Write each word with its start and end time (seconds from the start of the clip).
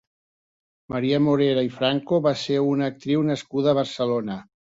Maria 0.93 1.19
Morera 1.25 1.65
i 1.67 1.69
Franco 1.75 2.19
va 2.29 2.33
ser 2.45 2.57
una 2.71 2.89
actriu 2.93 3.27
nascuda 3.31 3.73
a 3.75 3.79
Barcelona. 3.83 4.39